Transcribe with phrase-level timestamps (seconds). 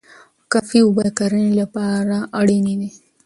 [0.51, 2.89] کافي اوبه د کرنې لپاره اړینې دي.